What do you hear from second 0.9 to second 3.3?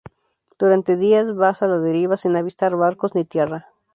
días va a la deriva, sin avistar barcos ni